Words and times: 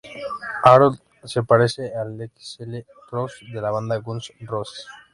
Harold 0.63 0.99
se 1.25 1.43
parece 1.43 1.93
a 1.93 2.01
Axl 2.01 2.23
Rose 3.11 3.45
de 3.53 3.61
la 3.61 3.69
banda 3.69 3.97
Guns 3.97 4.33
N' 4.39 4.47
Roses. 4.47 4.87